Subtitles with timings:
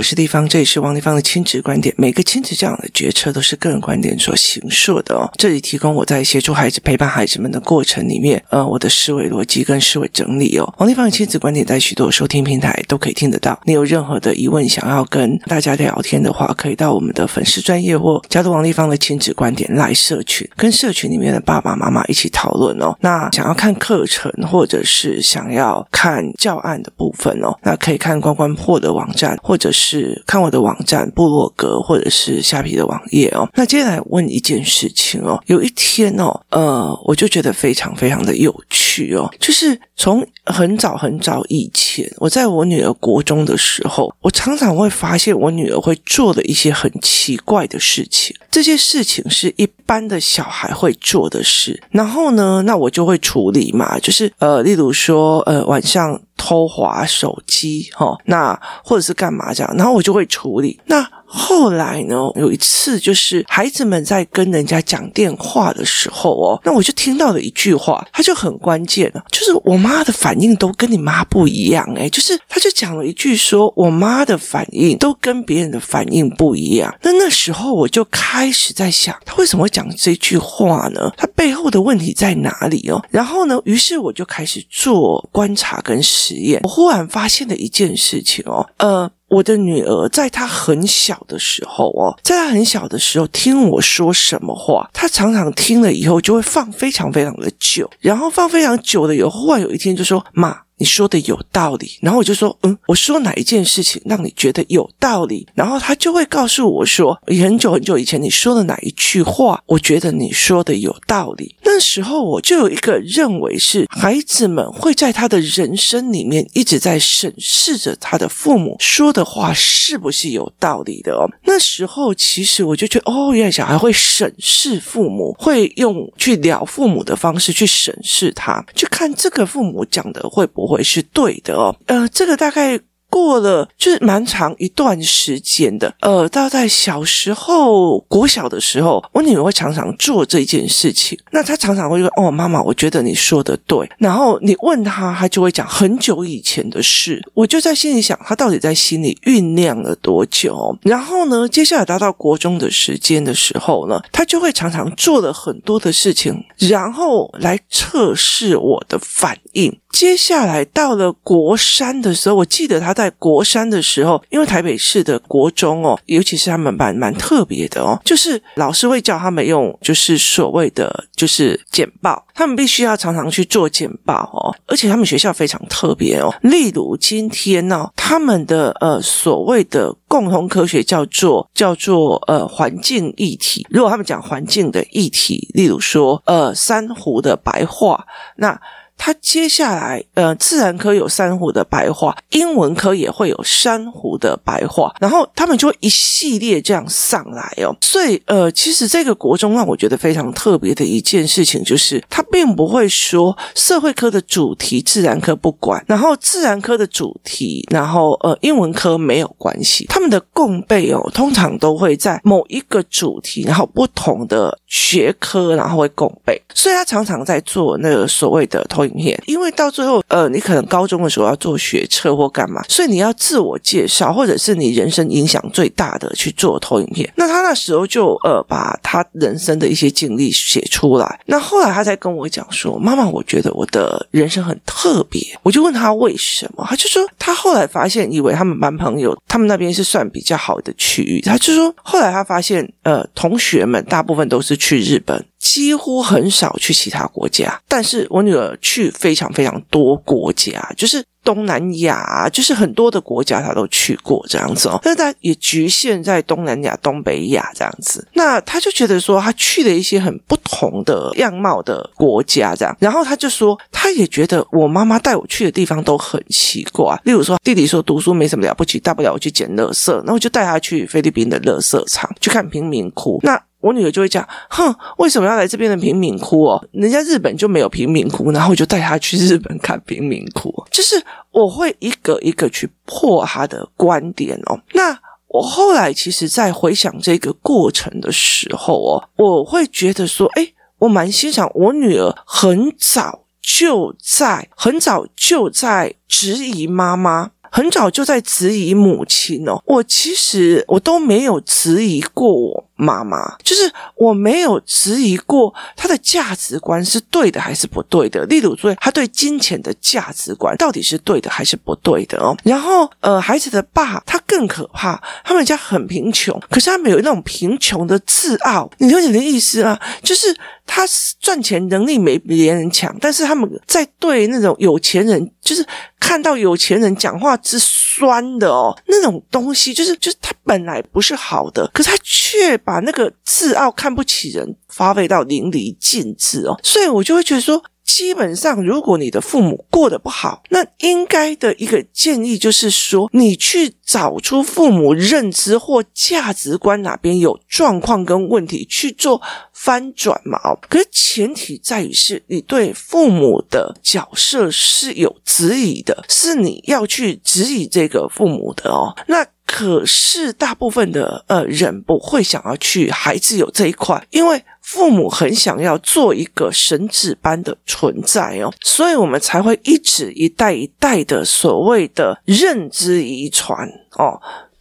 [0.00, 1.94] 我是立方，这里是王立方的亲子观点。
[1.98, 5.30] 每个亲子教养的决策都是个人观点所形塑的哦。
[5.36, 10.74] 这里提供我在协助孩子、陪伴孩子们的过程里面，呃，我的思维逻辑跟思维整理哦。
[10.78, 13.60] 王立方的亲子观点在许多收听平台都可以听得到。
[13.66, 22.96] 你有任何的疑问想要跟大家聊天的话，可以到我们的粉丝专业或加入王立方的亲子观点来社群，跟社群里面的爸爸妈妈一起讨论哦。
[23.02, 29.38] 那想要看课程或者是想要看教案的部分哦，那可以看关关破的网站。
[29.42, 33.48] 或者是是看我的网站部落格，或者是虾皮的网页哦。
[33.54, 48.36] 那接下来问一件事情哦，有一天哦，呃，我就觉得非常非常的有趣哦，就是从很早很早以前，我在我女儿国中的时候，我常常会发现我女儿会做的一些很奇怪的事情。
[48.50, 56.20] 这些事情是一般的小孩会做的事，然后呢，那我就会处理嘛，就是呃，例如说呃，晚上。
[56.40, 60.80] 偷滑手机，哈，那或者是干嘛这样，然后我就会处理。
[60.86, 76.92] 那后来呢，有一次就是孩子们在跟人家讲电话的时候哦，那我就听到了一句话，他就很关键了，就是我妈的反应都跟你妈不一样，诶，就是他就讲了一句说，我妈的反应都跟别人的反应不一样。
[77.02, 81.12] 那那时候我就开始在想，他为什么会讲这句话呢？
[81.16, 83.00] 他背后的问题在哪里哦？
[83.10, 89.08] 然后呢，于是我就开始做观察跟实验，我忽然发现了一件事情哦，呃。
[89.30, 105.46] 我的女儿在她很小的时候哦，在她很小的时候听我说什么话，她常常听了以后就会放非常非常的久，然后放非常久的以后，忽然有一天就说：“妈。”你说的有道理，然后我就说，嗯，我说哪一件事情让你觉得有道理？
[105.54, 111.54] 然后他就会告诉我说，很久很久以前你说的哪一句话，我觉得你说的有道理。
[111.62, 121.28] 那时候我就有一个认为是，孩子们会在他的人生里面一直在审视着他的父母说的话是不是有道理的哦。
[121.44, 130.69] 那时候其实我就觉得，哦，原来小孩会审视父母，会用去聊父母的方式去审视他，去看这个父母讲的会不会。
[130.74, 132.80] 会是对的哦，呃，这个大概。
[133.12, 141.18] 过了就是蛮长一段时间的，呃，到在小时候国小的时候，我女儿会常常做这件事情。
[141.32, 147.20] 那她常常会说：“哦，妈妈，我觉得你说的对。”然后你问她，她就会讲很久以前的事。
[147.34, 150.78] 我就在心里想，她到底在心里酝酿了多久？
[150.82, 159.76] 然后呢，接下来达到国中的时间的时候呢，她就会常常做了很多的事情，然后来测试我的反应。
[160.00, 162.94] 接下来到了国三的时候，我记得他。
[162.94, 188.06] 在国三的时候，因为台北市的国中哦，尤其是他们蛮蛮特别的哦，就是老师会教他们用，就是所谓的就是简报，他们必须要常常去做简报哦，而且他们学校非常特别哦，例如今天呢、哦，他们的呃所谓的共同科学叫做叫做呃环境议题，如果他们讲环境的议题，例如说呃珊瑚的白化，
[188.36, 188.58] 那。
[189.02, 197.74] 他接下来，呃，自然科有珊瑚的白化，英文科也会有珊瑚的白化，然后他们就会一系列这样上来哦。
[197.80, 209.86] 所以，呃，其实这个国中让我觉得非常特别的一件事情，就是他并不会说社会科的主题自然科不管，然后自然科的主题，然后呃，英文科没有关系。
[209.88, 216.38] 他们的共备哦，通常都会在某一个主题，然后不同的学科，然后会共备。
[216.54, 218.89] 所以他常常在做那个所谓的投影。
[218.94, 227.10] 片因为到最后，呃，你可能高中的时候要做学测或干嘛，所以你要自我介绍，或者是你人生影响最大的去做投影片。
[227.16, 231.20] 那他那时候就呃把他人生的一些经历写出来。
[231.26, 245.24] 那后来他才跟我讲说：“妈妈，我觉得我的人生很特别。”我就问他为什么，他就说他后来发现，以为他们班朋友他们那边是算比较好的区域，他就说后来他发现，呃，同学们大部分都是去日本。
[245.40, 254.78] 几乎很少去其他国家，但是我女儿去非常非常多国家，就是东南亚，就是很多的国家她都去过这样子哦。
[254.82, 258.06] 但是她也局限在东南亚、东北亚这样子。
[258.12, 262.76] 那她就觉得说，她去了一些很不同的样貌的国家这样。
[262.78, 266.98] 然后她就说，她也觉得我妈妈带我去的地方都很奇怪。
[267.04, 273.18] 例如说，弟弟说读书没什么了不起，大不了我去捡垃圾，那我就带他去菲律宾的垃圾场去看贫民窟。
[273.22, 276.64] 那我女儿就会讲，哼，为什么要来这边的贫民窟哦？
[276.72, 280.52] 人家日本就没有贫民窟，然后我就带她去日本看贫民窟。
[280.70, 284.58] 就是我会一个一个去破她的观点哦。
[284.72, 284.98] 那
[285.28, 297.30] 我后来其实，在回想这个过程的时候哦，我会觉得说，诶，我蛮欣赏我女儿很早就在很早就在质疑妈妈。
[297.50, 299.60] 很早就在质疑母亲哦。
[299.66, 308.24] 我其实我都没有质疑过我妈妈，就是我没有质疑过她的价值观是对的还是不对的。
[308.26, 312.36] 例如说，她对金钱的价值观到底是对的还是不对的哦。
[312.44, 318.70] 然后，呃，孩子的爸他更可怕，他们家很贫穷，可是他们有那种贫穷的自傲。
[318.78, 319.78] 你了解你的意思啊？
[320.02, 320.34] 就是。
[320.72, 320.84] 他
[321.18, 325.66] 赚钱能力没别人强，但是他们在对那种有钱人，就是
[325.98, 337.60] 看到有钱人讲话之酸的哦，那种东西，就是就是他本来不是好的，可是他却把那个自傲、看不起人发挥到淋漓尽致哦，所以我就会觉得说。
[337.92, 349.20] 基本上，如果你的父母过得不好，那应该的一个建议就是说，你去找出父母认知或价值观哪边有状况跟问题，去做
[349.52, 350.38] 翻转嘛。
[350.44, 358.96] 哦可是前提在于是你对父母的角色是有质疑的，是你要去质疑这个父母的哦。
[359.08, 364.42] 那可是大部分的呃人不会想要去孩子有这一块，因为。
[364.62, 374.20] 父母很想要做一个神子般的存在哦，所以我们才会一直一代一代的所谓的认知遗传哦。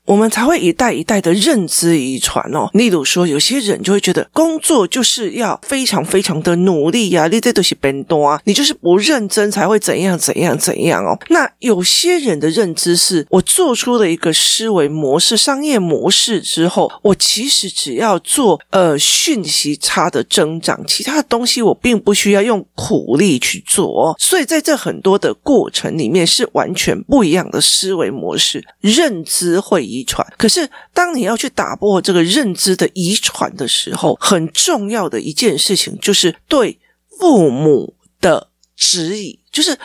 [0.10, 2.68] 我们才会一代一代的认知遗传哦。
[2.74, 11.16] 例如说，有些人就会觉得工作就是要非常非常的努力呀，你这都是笨蛋啊，你就是不认真才会怎样怎样怎样哦。
[11.30, 24.16] 那有些人的认知是，我做出了一个思维模式、商业模式之后，我其实只要做呃讯息差的增长，其他的东西我并不需要用苦力去做哦。
[24.18, 30.04] 所以在这很多的过程里面，是完全不一样的思维模式，认知会遗。
[30.04, 36.80] 传，可是当你要去打破这个认知的遗传的时候，很重要的一件事情就是对
[37.20, 39.78] 父母的指引，就是。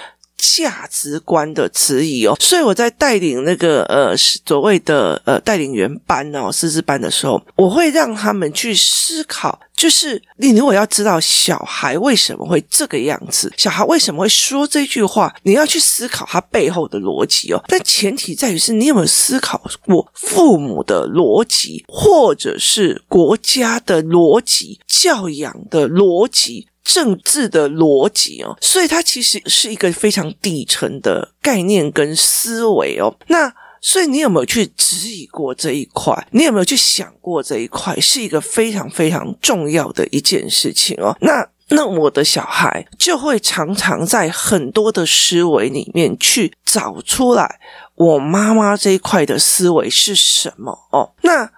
[0.56, 17.62] 价值观的质疑哦，所以我在带领那个呃所谓的呃带领员班哦师资班的时候，我会让他们去思考，就是你如果要知道小孩为什么会这个样子，小孩为什么会说这句话，你要去思考他背后的逻辑哦。
[17.66, 26.68] 但前提在于是你有没有思考过父母的逻辑，或者是国家的逻辑、教养的逻辑。
[26.84, 33.16] 政治的逻辑哦，所以它其实是一个非常底层的概念跟思维哦。
[33.28, 36.14] 那所以你有没有去质疑过这一块？
[36.30, 41.16] 你有没有去想过这一块是一个非常非常重要的一件事情哦？
[41.20, 47.58] 那那我的小孩就会常常在很多的思维里面去找出来，
[47.94, 51.14] 我妈妈这一块的思维是什么哦？
[51.22, 51.50] 那。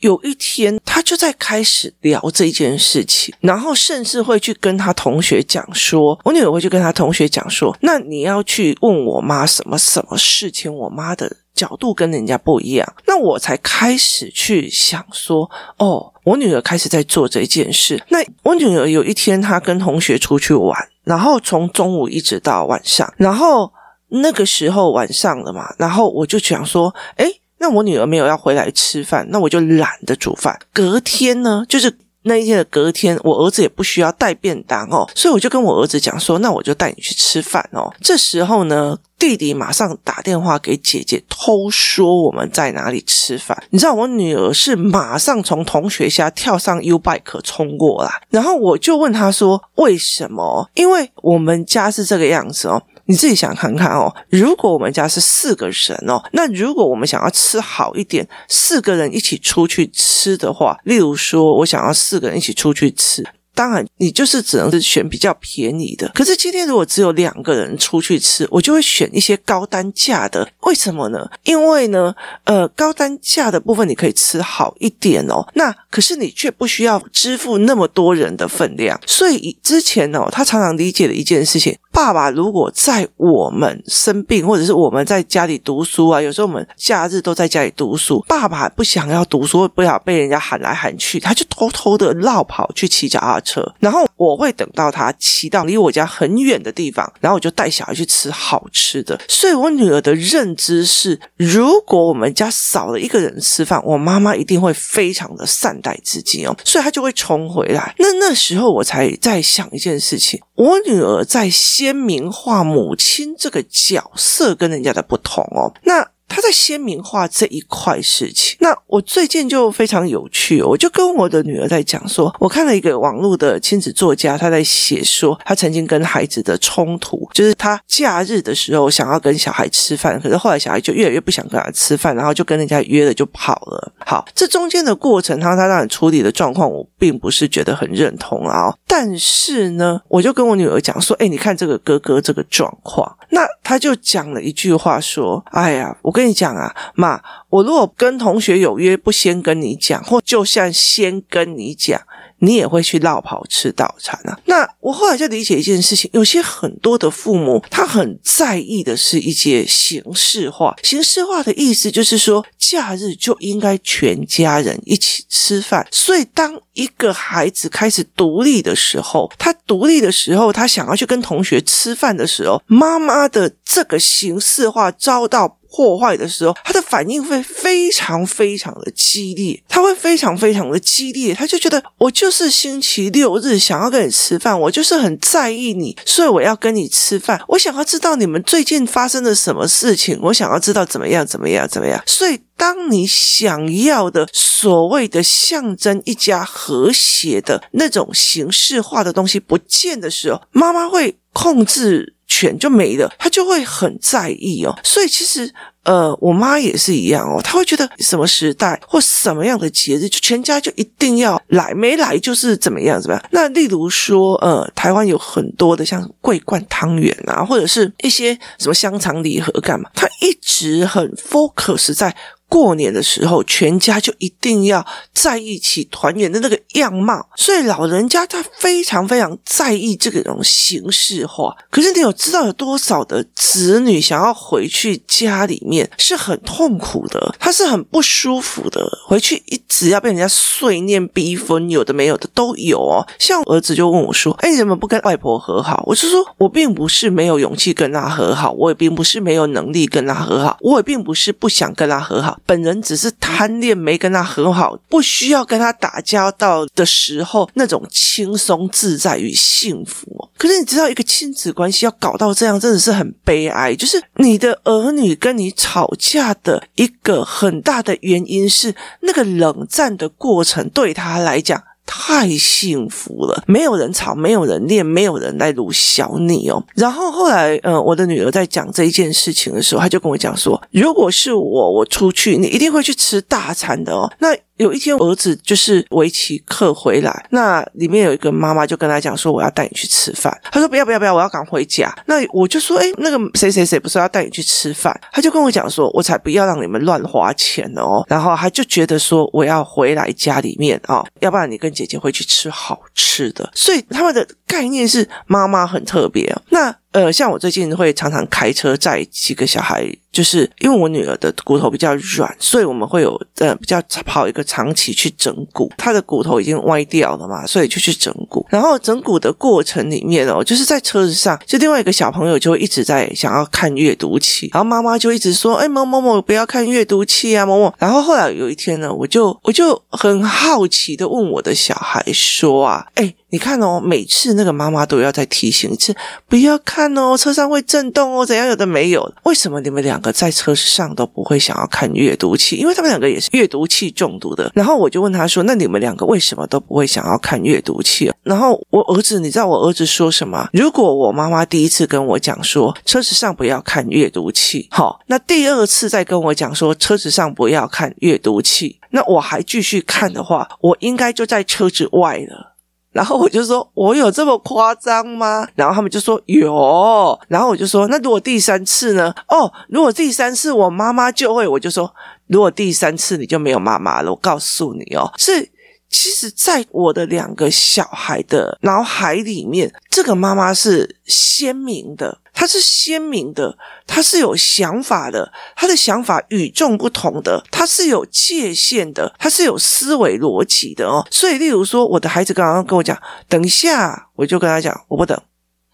[0.00, 12.94] 有一天，他就在开始聊这件事情，然后甚至会去跟他同学讲说，我女儿会去跟他同学讲说，那你要去问我妈什么什么事情，我妈的角度跟人家不一样。
[13.06, 18.04] 那我才开始去想说，哦，我女儿开始在做这件事。
[18.10, 23.72] 那我女儿有一天，她跟同学出去玩，然后从中午一直到晚上，然后
[24.08, 30.58] 那个时候晚上了嘛，然后我就想说，诶那我女儿没有要回来吃饭，那我就懒得煮饭。
[30.72, 37.92] 隔天呢，就是那一天的隔天，我儿子也不需要带便当哦，所以我就跟我儿子讲说，那我就带你去吃饭哦。
[38.00, 43.56] 这时候呢，弟弟马上打电话给姐姐，偷说我们在哪里吃饭。
[43.70, 50.68] 你知道，我女儿是马上从同学家跳上 U-Bike 冲过来，然后我就问她说为什么？
[50.74, 52.82] 因为我们家是这个样子哦。
[53.06, 63.24] 你自己想看看哦，如果我们家是四个人哦，那如果我们想要吃好一点，四个人一起出去吃的话，例如说，我想要四个人一起出去吃。
[63.54, 66.06] 当然，你就是只能是选比较便宜的。
[66.14, 70.46] 可是今天如果只有两个人出去吃，我就会选一些高单价的。
[70.64, 71.26] 为什么呢？
[71.42, 75.42] 因为呢，呃，高单价的部分你可以吃好一点哦。
[75.54, 79.00] 那可是你却不需要支付那么多人的分量。
[79.06, 93.66] 所以之前哦，他常常理解的一件事情：爸爸如果在我们生病，或者是我们在家里读书啊，有时候我们假日都在家里读书，爸爸不想要读书，不想被人家喊来喊去，他就偷偷的绕跑去骑脚踏车。
[93.80, 99.18] 然后我会等到他骑到离我家很远的地方，然后我就带小孩去吃好吃的。
[99.26, 107.94] 所以我女儿的认知是，如果我们家少了一个人吃饭，我妈妈一定会非常的善待自己哦，所以她就会冲回来。
[107.98, 111.48] 那那时候我才在想一件事情，我女儿在
[111.86, 116.15] 鲜明化母亲这个角色跟人家的不同哦，那。
[116.28, 118.56] 他在鲜明化这一块事情。
[118.60, 133.92] 那我最近就非常有趣，我就跟我的女儿在讲说，我看了一个网络的亲子作家，他在写说，他曾经跟孩子的冲突，就是他假日的时候想要跟小孩吃饭，可是后来小孩就越来越不想跟他吃饭，然后就跟人家约了就跑了。
[134.04, 138.74] 好，这中间的过程，他他让你处理的状况，我并不是觉得很认同啊。
[138.86, 147.20] 但是呢，我就跟我女儿讲说，哎，你看这个哥哥这个状况，那他就讲了一句话说，哎呀，我我跟你讲啊，妈，
[147.50, 152.00] 我如果跟同学有约，不先跟你讲，或就算先跟你讲。
[152.38, 154.38] 你也会去落跑吃早餐啊？
[154.44, 160.76] 那我后来就理解一件事情，有些很多的父母，他很在意的是一些形式化。
[160.82, 165.86] 形式化的意思就是说，假日就应该全家人一起吃饭。
[165.90, 192.02] 所以，当一个孩子开始独立的时候，他独立的时候，他想要去跟同学吃饭的时候，妈妈的这个形式化遭到破坏的时候，他的反应会非常非常的激烈，他会非常非常的激烈，他就觉得我就是星期六日想要跟你吃饭，我就是很在意你，所以我要跟你吃饭，我想要知道你们最近发生了什么事情，我想要知道怎么样怎么样怎么样。
[192.06, 202.15] 所以，当你想要的所谓的象征一家和谐的那种形式化的东西不见的时候，妈妈会控制。
[202.38, 204.78] 全就没了，他就会很在意哦。
[204.84, 205.50] 所以其实，
[205.84, 207.40] 呃，我妈也是一样哦。
[207.42, 213.24] 她会觉得什么时代或什么样的节日，就全家就一定要来，没来就是怎么样怎么样。
[213.30, 222.14] 那例如说，呃，台湾有很多的像桂冠汤圆啊，或者是一些什么香肠礼盒干嘛，他一直很 focus 在。
[222.48, 231.54] 过年的时候，全家就一定要在一起团圆的那个样貌，所以老人家他非常非常在意这个种形式化。
[231.70, 243.06] 可是你有知道有多少的子女想要回去家里面是很痛苦的，他是很不舒服的，回去一直要被人家碎念逼婚，有的没有的都有哦。
[243.18, 260.28] 像我儿子就问我说：“哎，你怎么不跟外婆和好？”我就说：“我并不是没有勇气跟他和好，我也并不是没有能力跟他和好，我也并不是不想跟他和好。”本人只是贪恋没跟他和好，不需要跟他打交道的时候那种轻松自在与幸福。
[260.36, 263.74] 可是你知道，一个亲子关系要搞到这样，真的是很悲哀。
[263.74, 271.62] 就是你的儿女跟你吵架的一个很大的原因是，那个冷战的过程对他来讲。
[271.98, 276.62] 太幸福了，没有人吵，没有人念，没有人来辱小你哦。
[276.74, 284.36] 然后后来，呃，我的女儿在讲这一件事情的时候，她就跟我讲说：“如果是我，我出去，你一定会去吃大餐的哦。”那。
[284.56, 306.34] 有一天，儿子就是围棋课回来，那里面有一个妈妈就跟他讲说：“我要带你去吃饭。”他说：“不要不要不要，我要赶回家。”那我就说：“哎，那个谁谁谁不是要带你去吃饭？”他就跟我讲说：“我才不要让你们乱花钱哦。”然后他就觉得说：“我要回来家里面啊，哦，要不然你跟姐姐回去吃好吃的。”所以他们的概念是妈妈很特别。
[306.48, 306.74] 那。
[306.96, 318.46] 呃，像我最近会常常开车载几个小孩，就是因为我女儿的骨头比较软，所以我们会有呃比较跑一个长期去整骨，她的骨头已经歪掉了嘛，所以就去整骨。
[318.48, 335.94] 然后整骨的过程里面哦，就是在车子上，就另外一个小朋友就一直在想要看阅读器，然后妈妈就一直说：“哎，某某某不要看阅读器啊，某某。”然后后来有一天呢，我就我就很好奇的问我的小孩说：“啊，哎。”你看哦，每次那个妈妈都要再提醒一次，
[336.26, 339.12] 不要看哦，车上会震动哦，怎样有的没有？
[339.24, 342.56] 为什么你们两个在车上都不会想要看阅读器？
[342.56, 344.50] 因为他们两个也是阅读器中毒的。
[344.54, 350.48] 然后我就问他说：“那你们两个为什么都不会想要看阅读器？”然后我儿子，你知道我儿子说什么？
[350.54, 362.54] 如果我妈妈第一次跟我讲说车子上不要看阅读器，好，那第二次再跟我讲说车子上不要看阅读器，那我还继续看的话，我应该就在车子外了。
[362.96, 371.94] 然后我就说：“我有这么夸张吗？”然后他们就说：“有。”然后我就说：“那如果第三次呢？”哦，如果第三次我妈妈就会，我就说
[372.26, 375.50] ：“如果第三次你就没有妈妈了。”我告诉你哦，是。
[375.88, 391.04] 其实，在我的两个小孩的脑海里面，这个妈妈是鲜明的，他是鲜明的，他是有想法的，他的想法与众不同的，他是有界限的，他是有思维逻辑的哦。
[391.10, 395.20] 所以，例如说，我的孩子刚刚跟我讲，等一下，我就跟他讲，我不等，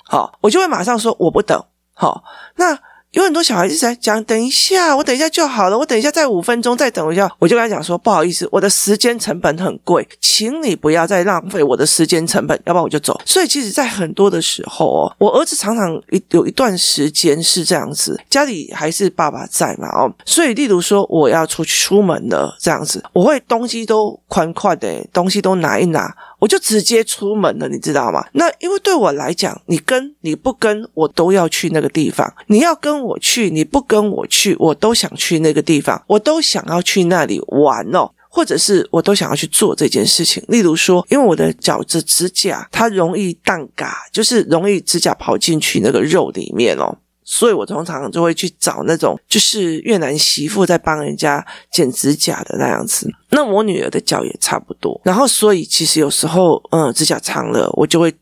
[0.04, 2.22] 好，我就会马上说我不等，好，
[2.56, 2.78] 那。
[3.12, 13.20] 有很多小孩子在讲，等一下，我等一下就好了，我等一下再五分钟再等一下，我就跟他讲说，不好意思，我的时间成本很贵，请你不要再浪费我的时间成本，要不然我就走。
[13.26, 26.10] 所以其实，在很多的时候哦，我儿子常常一有一段时间是这样子，家里还是爸爸在嘛哦，所以例如说我要出去出门了这样子，我会东西都宽宽的，东西都拿一拿。
[26.42, 28.26] 我就直接出门了，你知道吗？
[28.32, 32.34] 那因为对我来讲，你跟你不跟我都要去那个地方。
[32.48, 40.42] 你要跟我去，你不跟我去，我都想去那个地方，我都想要去那里玩哦，或者是我都想要去做这件事情。
[40.48, 46.98] 例如说，因为我的脚趾指甲它容易蛋嘎，就是容易指甲跑进去那个肉里面哦。
[47.34, 53.10] 所以我通常就会去找那种就是越南媳妇在帮人家剪指甲的那样子。
[53.30, 55.00] 那我女儿的脚也差不多。
[55.02, 58.14] 然后，所以其实有时候，嗯，指甲长了，我就会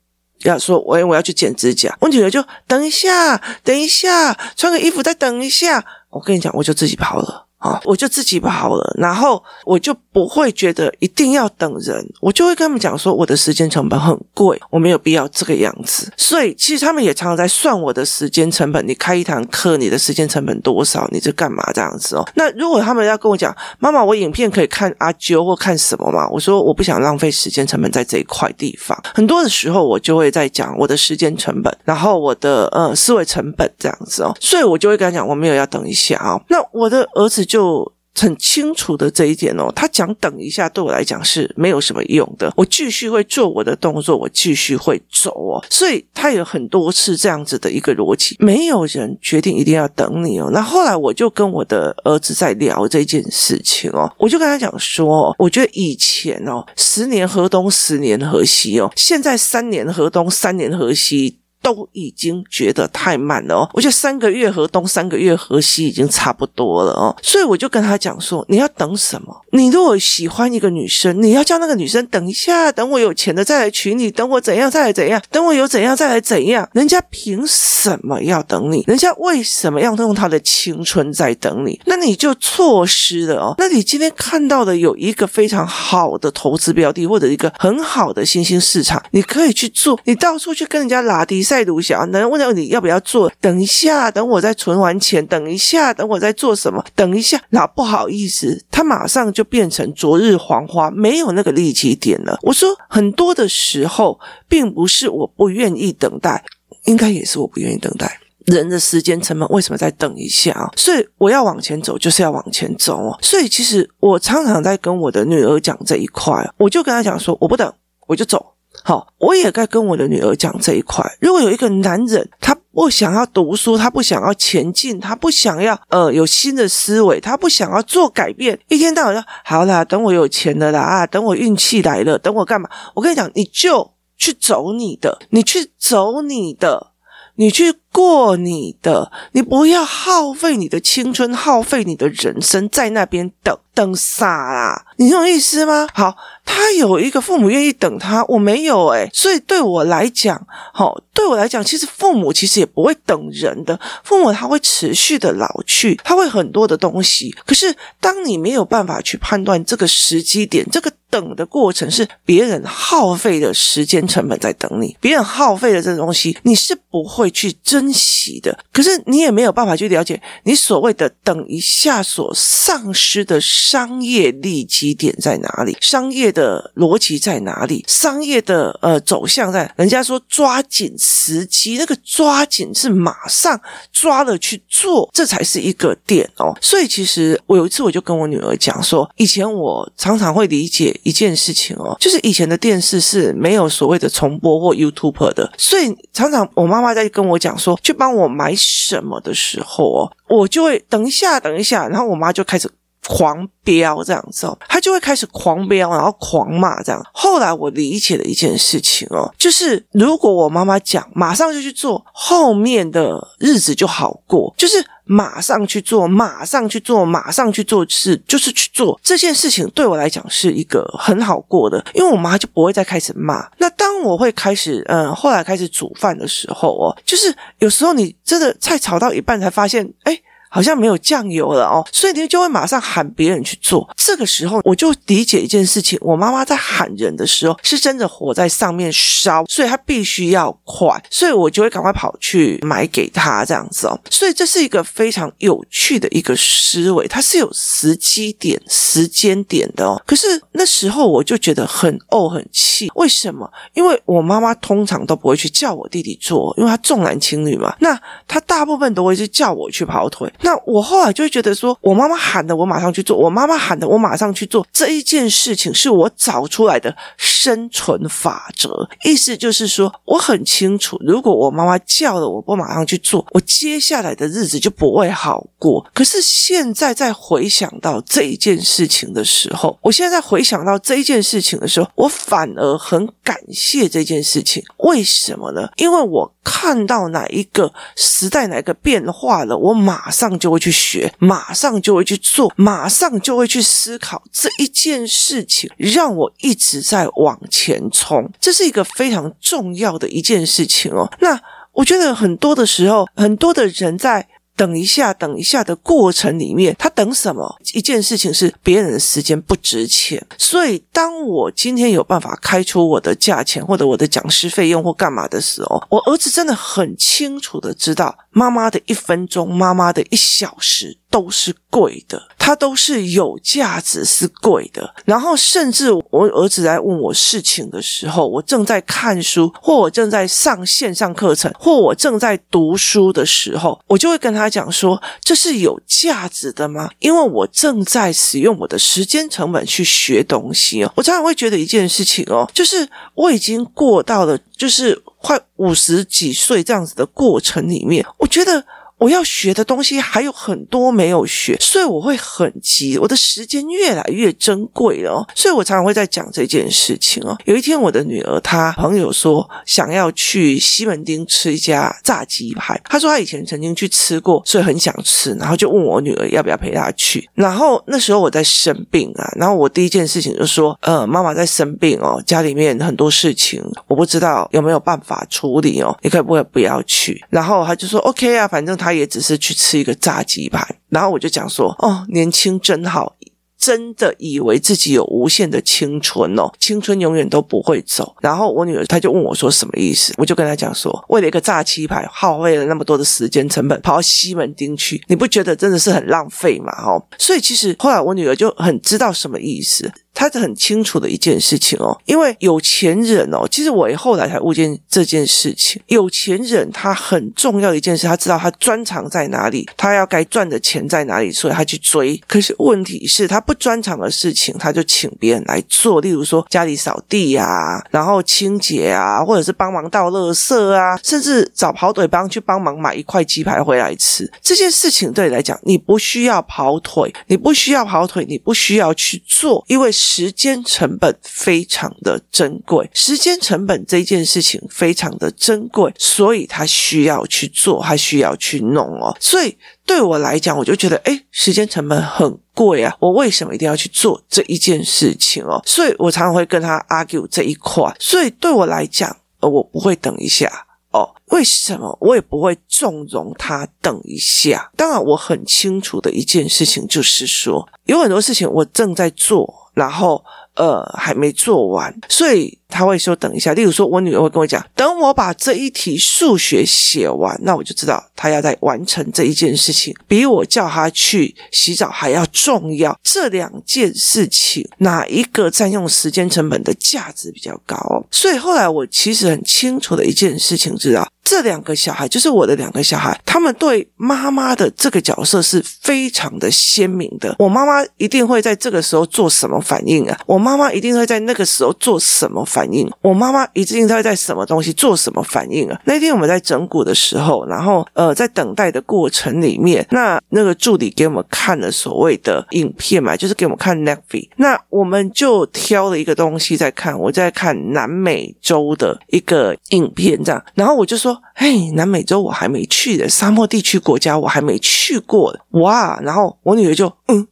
[0.45, 1.93] 要说，我我要去剪指甲。
[2.01, 5.85] 我女儿就等一下，等一下，穿个衣服再等一下。
[6.11, 7.49] 我跟你讲，我就自己跑了。
[7.61, 16.11] 啊，我就自己跑了，然后我就不会觉得一定要等人，我就会跟他们讲说，我的时间成本很贵，我没有必要这个样子。
[16.17, 18.87] 所以其实他们也常常在算我的时间成本。
[18.89, 21.07] 你开一堂课，你的时间成本多少？
[21.13, 22.27] 你这干嘛这样子哦？
[22.35, 26.27] 那如果他们要跟我讲，妈妈，我影片可以看阿啾或看什么吗？
[26.31, 28.99] 我说我不想浪费时间成本在这一块地方。
[29.15, 34.35] 很多的时候，我就会在讲我的时间成本，然后我的呃思维成本这样子哦。
[34.41, 36.41] 所以我就会跟他讲，我没有要等一下哦。
[36.49, 37.47] 那我的儿子。
[37.51, 50.51] 就很清楚的这一点哦，他讲等一下对我来讲是没有什么用的，我继续会做我的动作，我继续会走哦，所以他有很多次这样子的一个逻辑，没有人决定一定要等你哦。
[50.53, 61.40] 那后来我就跟我的儿子在聊这件事情哦，我就跟他讲说，我觉得以前哦，十年河东十年河西哦，现在三年河东三年河西。
[61.63, 69.35] 都已经觉得太慢了哦，我觉得三个月河东，三个月河西已经差不多了哦，所以我就跟他讲说，你要等什么？
[69.53, 78.83] 你如果喜欢一个女生，你要叫那个女生等一下，等我有钱了再来娶你，等我怎样再来怎样，等我有怎样再来怎样，人家凭什么要等你？
[78.87, 81.79] 人家为什么要用他的青春在等你？
[81.85, 83.55] 那你就错失了哦。
[83.59, 91.43] 那你今天看到的有一个非常好的投资标的，或者一个很好的新兴市场，你可以去做，你到处去跟人家拉低。
[91.51, 93.29] 再读小，能问到你要不要做？
[93.41, 95.27] 等一下，等我再存完钱。
[95.27, 96.85] 等一下，等我再做什么？
[96.95, 102.39] 等一下，那不好意思，他马上就变成昨日黄花，没有那个利基点了。
[102.43, 106.45] 我说，很多的时候，并不是我不愿意等待，
[106.85, 108.21] 应该也是我不愿意等待。
[108.47, 110.71] 人的时间成本为什么再等一下啊？
[110.77, 113.19] 所以我要往前走，就是要往前走哦。
[113.21, 117.75] 所以其实我常常在跟我的女儿讲这一块，我就跟她讲说，我不等，
[118.07, 118.55] 我就走。
[118.83, 121.05] 好，我也该跟我的女儿讲这一块。
[121.21, 132.69] 如果有一个男人，他不想要读书，他不想要前进，他不想要呃有新的思维，他不想要做改变，一天到晚说好啦，等我有钱了啦啊，等我运气来了，等我干嘛？
[132.95, 136.93] 我跟你讲，你就去走你的，你去走你的，
[137.35, 143.57] 你去过你的，你不要耗费你的青春，耗费你的人生在那边等。
[143.73, 144.85] 等啥啦？
[144.97, 145.89] 你懂意思吗？
[145.95, 146.15] 好，
[146.53, 157.35] 他有一个父母愿意等他，我没有诶，所以对我来讲，好，对我来讲，其实父母其实也不会等人的，父母他会持续的老去，他会很多的东西。
[157.47, 168.57] 可是当你没有办法去判断这个时机点，这个等的过程是别人耗费的时间成本在等你，别人耗费的这个东西，你是不会去珍惜的。
[168.73, 173.41] 可是你也没有办法去了解你所谓的等一下所丧失的。
[173.71, 175.77] 商业利基点在哪里？
[175.81, 177.85] 商业的的逻辑在哪里？
[177.87, 179.71] 商业的呃走向在？
[179.77, 183.61] 人家说抓紧时机，那个抓紧是马上
[183.93, 186.57] 抓了去做，这才是一个点哦。
[186.63, 202.71] 所以其实我有一次我就跟我女儿讲说，以前我常常会理解一件事情哦，就是以前的电视是没有所谓的重播或 YouTube 的，所以常常我妈妈在跟我讲说去帮我买什么的时候哦，我就会等一下，等一下，然后我妈就开始。
[203.11, 207.05] 狂飙这样子哦，他就会开始狂飙，然后狂骂这样。
[207.13, 214.55] 后来我理解了一件事情哦，就是如果我妈妈讲马上就去做，后面的日子就好过。
[214.57, 223.45] 就是马上去做，马上去做，马上去做事，就是去做这件事情，对我来讲是一个很好过的，因为我妈就不会再开始骂。
[223.59, 230.17] 那当我会开始，嗯，后来开始煮饭的时候哦，就是有时候你真的菜炒到一半才发现，哎。
[230.51, 233.89] 好像没有酱油了哦，所以你就会马上喊别人去做。
[233.97, 243.99] 这个时候我就理解一件事情：我妈妈在喊人的时候是真的火在上面烧，所以她必须要快，所以我就会赶快跑去买给她这样子哦。
[244.11, 250.03] 所以这是一个非常有趣的一个思维，它是有时机点、时间点的哦。
[250.05, 253.49] 可是那时候我就觉得很怄很气，为什么？
[253.75, 257.77] 因为我妈妈通常都不会去叫我弟弟做，因为她重男轻女嘛。
[257.79, 260.29] 那她大部分都会去叫我去跑腿。
[260.43, 264.67] 那我后来就会觉得说，我妈妈喊的，我马上去做；我妈妈喊的，我马上去做。
[264.73, 275.85] 这一件事情是我找出来的生存法则，意思就是说，我很清楚，如果我妈妈叫了我不马上去做，我接下来的日子就不会好过。
[275.95, 284.63] 可是现在在回想到这一件事情的时候，我现在回想到这一件事情的时候，我反而很感谢这件事情。
[284.79, 285.69] 为什么呢？
[285.77, 298.31] 因为我看到哪一个时代哪一个变化了，我马上就会去学，马上就会去做，马上就会去思考这一件事情，让我一直在往前冲。
[298.41, 301.11] 这是一个非常重要的一件事情哦。
[301.21, 301.41] 那
[301.73, 304.27] 我觉得很多的时候，很多的人在。
[304.57, 307.57] 等一下，等一下的过程里面，他等什么？
[307.73, 320.99] 一件事情是别人的时间不值钱，所以当我今天有办法开出我的价钱，或者我的讲师费用或干嘛的时候，我儿子真的很清楚的知道，妈妈的一分钟，妈妈的一小时。
[321.11, 324.95] 都是贵的，它都是有价值，是贵的。
[325.05, 340.93] 然后，甚至我儿子来问我事情的时候，我正在看书，或我正在上线上课程，或我正在读书的时候，我就会跟他讲说：“这是有价值的吗？”因为我正在使用我的时间成本去学东西哦。
[340.95, 348.65] 我常常会觉得一件事情哦，就是我已经过到了，就是快五十几岁这样子的过程里面，我觉得。
[349.01, 357.35] 我要学的东西还有很多没有学，所以我会很急，我的时间越来越珍贵了哦，所以我常常会在讲这件事情哦。
[357.47, 367.27] 有一天，我的女儿她朋友说想要去西门町吃一家炸鸡排，她说她以前曾经去吃过，所以很想吃，然后就问我女儿要不要陪她去。
[367.33, 377.25] 然后那时候我在生病啊，然后我第一件事情就说，呃，妈妈在生病哦，家里面很多事情，我不知道有没有办法处理哦，你可不可以不要去？
[377.31, 378.90] 然后她就说 OK 啊，反正她。
[378.91, 383.15] 他也只是去吃一个炸鸡排，然后我就讲说：“哦，年轻真好，
[383.57, 399.89] 真的以为自己有无限的青春哦，青春永远都不会走。”然后我女儿她就问我说：“什么意思？”我就跟她讲说：“为了一个炸鸡排，耗费了那么多的时间成本，跑到西门町去，你不觉得真的是很浪费吗？”哦，所以其实后来我女儿就很知道什么意思。
[400.21, 405.81] 他是很清楚的一件事情哦，因为有钱人哦，其实我也后来才悟见这件事情。
[405.87, 412.21] 有钱人他很重要的一件事，他知道他专长在哪里，他要该赚的钱在哪里，所以他去追。
[412.27, 424.31] 可是问题是，他不专长的事情，他就请别人来做，例如说家里扫地啊，然后清洁啊，或者是帮忙倒垃圾啊，甚至找跑腿帮去帮忙买一块鸡排回来吃。
[424.43, 429.91] 这件事情对你来讲，你不需要跑腿，你不需要跑腿，你不需要去做，因为。
[430.13, 439.17] 时间成本非常的珍贵，时间成本这件事情非常的珍贵，所以他需要去做，他需要去弄哦。
[439.21, 445.63] 所以对我来讲，我就觉得，诶，时间成本很贵啊，我为什么一定要去做这一件事情哦？
[445.65, 447.95] 所以我常常会跟他 argue 这一块。
[448.01, 451.15] 所以对我来讲，呃，我不会等一下哦。
[451.27, 451.97] 为什么？
[452.01, 454.71] 我也不会纵容他等一下。
[454.77, 459.71] 当然，我很清楚的一件事情就是说，有很多事情我正在做。
[459.73, 460.23] 然后，
[460.57, 463.55] 呃，还没做完，所以他会说等一下。
[463.55, 472.99] 例如说，我女儿会跟我讲，等我把这一题数学写完，那我就知道他要在完成这一件事情，比我叫他去洗澡还要重要。
[473.03, 478.05] 这两件事情，哪一个占用时间成本的价值比较高？
[478.11, 481.09] 所以后来我其实很清楚的一件事情，知道。
[481.23, 487.37] 这两个小孩就是我的两个小孩，他们对妈妈的这个角色是非常的鲜明的。
[487.39, 490.19] 我妈妈一定会在这个时候做什么反应啊？
[490.27, 492.91] 我妈妈一定会在那个时候做什么反应？
[493.03, 495.81] 我妈妈一定会在什么东西做什么反应啊？
[495.85, 511.10] 那天我们在整蛊的时候，然后呃，在等待的过程里面，那那个助理给我们看了所谓的影片嘛，就是给我们看 Netflix，那我们就挑了一个东西在看，我在看南美洲的一个影片，这样，然后我就说。
[511.11, 515.99] 说嘿，南美洲我还没去的，沙漠地区国家我还没去过，哇！
[516.01, 517.27] 然后我女儿就嗯，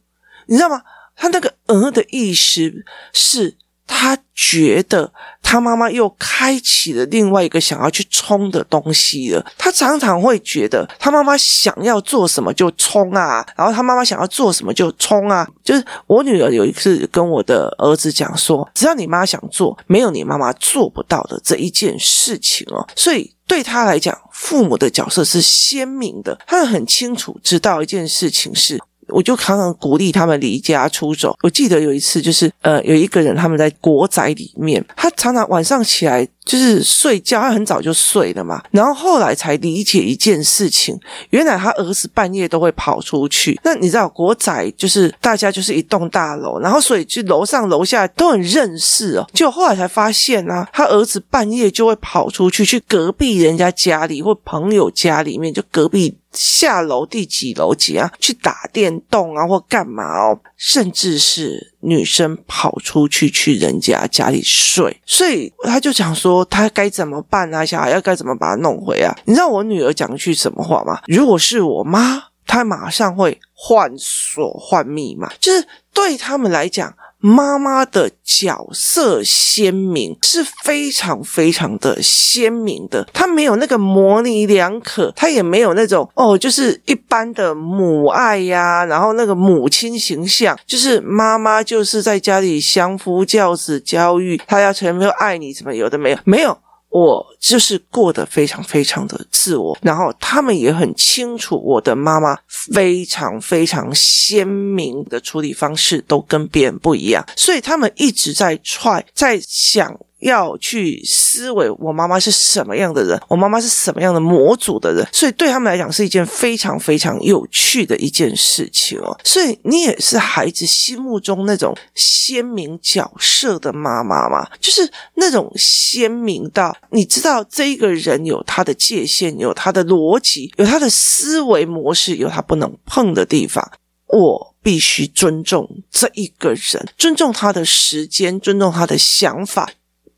[0.47, 0.81] 你知道吗？
[1.15, 3.57] 她那个“嗯”的意思是
[3.91, 9.43] 他觉得他妈妈又开启了另外一个想要去冲的东西了。
[9.57, 15.45] 他常常会觉得他妈妈想要做什么就冲啊，然后他妈妈想要做什么就冲啊。
[15.63, 22.87] 就是我女儿有一次跟我的儿子讲说，只要你妈想做，没有你妈妈做不到的这一件事情哦。
[22.95, 28.79] 所以对他来讲，父母的角色是鲜明的，他很清楚知道一件事情是。
[29.11, 31.35] 我就常常鼓励他们离家出走。
[31.41, 38.59] 我记得有一次，就是呃，有一个人他们在国宅里面，他常常晚上起来就是睡觉，他很早就睡了嘛。
[38.71, 43.59] 然后后来才理解一件事情，原来他儿子半夜都会跑出去。
[43.63, 49.29] 那你知道国宅就是大家就是一栋大楼，然后所以就楼上楼下都很认识哦。
[49.31, 56.17] 就后来才发现啊，他儿子半夜就会跑出去，去隔壁人家家里或朋友家里面，就隔壁。
[56.31, 58.11] 下楼第几楼几啊？
[58.19, 60.39] 去打电动啊，或干嘛哦？
[60.55, 67.65] 甚至是女生跑出去去人家家里睡，所以他就想说他该怎么办啊？
[67.65, 69.15] 小孩要该怎么把他弄回啊？
[69.25, 71.01] 你知道我女儿讲句什么话吗？
[71.07, 76.93] 如果是我妈，她马上会换锁换密码，就是对他们来讲。
[77.19, 96.57] 妈妈的角色鲜明是非常非常的鲜明的，她没有那个模棱两可，她也没有那种哦，就是一般的母爱呀，然后那个母亲形象，就是妈妈就是在家里相夫教子教育，她要成为爱你，什么有的没有，没有。
[96.89, 109.99] 我就是过得非常非常的自我，然后他们也很清楚我的妈妈非常非常鲜明的处理方式都跟别人不一样，所以他们一直在踹，在想。
[110.19, 119.17] 要去思维，我妈妈是什么样的人，我妈妈是什么样的模组的人，所以对他们来讲是一件非常非常有趣的一件事情哦。
[119.23, 124.47] 所以你也是孩子心目中那种鲜明角色的妈妈吗？
[124.59, 133.71] 就是那种鲜明到你知道这一个人有他的界限，有他的逻辑，有他的思维模式，有他不能碰的地方。
[134.07, 139.69] 我必须尊重这一个人，尊重他的时间，尊重他的想法。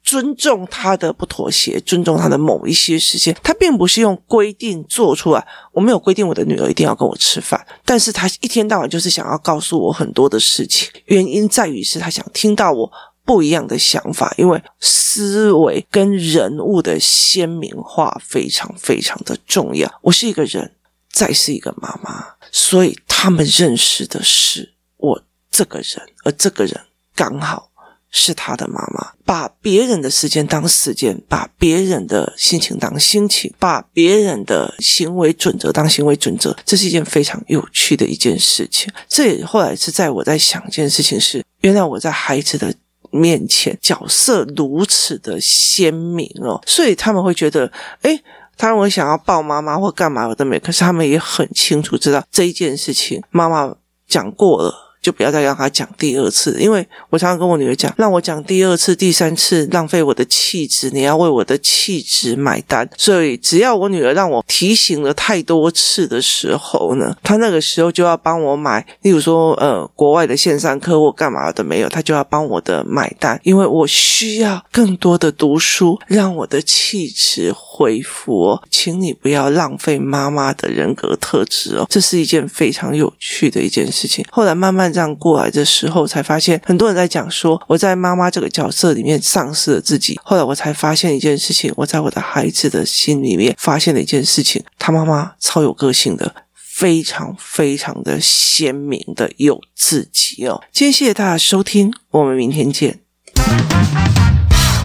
[0.03, 5.47] 尊重他的不妥协，尊重他的某一些事情，他并不是用规定做出来。
[5.71, 10.89] 我没有规定我的女儿一定要跟我吃饭，但是他一天到晚就是想要告诉我很多的事情。
[11.05, 12.91] 原因在于是他想听到我
[13.23, 19.89] 不一样的想法，因为思维跟人物的鲜明化非常非常的重要。
[20.01, 20.73] 我是一个人，
[21.11, 26.77] 再是一个妈妈，所以他们认识的是我这个人，而这个人
[27.15, 27.70] 刚好。
[28.11, 38.91] 是他的妈妈，把别人的时间当时间，把别人的心情当心情，把别人的行为准则当行为准则，这是一件非常有趣的一件事情。
[39.07, 42.73] 这也后来是在我在想一件事情是，原来我在孩子的
[43.11, 47.71] 面前角色如此的鲜明哦，所以他们会觉得，
[48.01, 48.21] 诶，
[48.57, 53.73] 他们想要抱妈妈或干嘛我都没，可是他们也很清楚知道这一件事情，妈妈
[54.05, 54.90] 讲过了。
[55.01, 62.87] 就不要再让他讲第二次，因为我常常跟我女儿讲，让我讲第二次、第三次，浪费我的气质，你要为我的气质买单。
[62.95, 78.63] 所以，只要我女儿让我提醒了太多次的时候呢， 她那个时候就要帮我买，例如说，呃，国外的线上课或干嘛的没有，她就要帮我的买单，因为我需要更多的读书，让我的气质恢复哦。
[78.69, 84.23] 请你不要浪费妈妈的人格特质哦，这是一件非常有趣的一件事情。
[84.29, 84.90] 后来慢慢。
[84.91, 90.19] 这样过来的时候，才发现很多人在讲说我在妈妈这个角色里面丧失了自己。
[90.23, 100.61] 后来我才发现一件事情，我在我的孩子的心里面发现了一件事情：他妈妈超有个性的，非常非常的鲜明的有自己哦。
[100.71, 102.99] 今天谢谢大家收听，我们明天见。